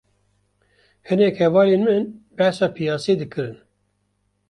[1.09, 2.03] Hinek hevalên min
[2.37, 3.57] behsa piyasê dikirin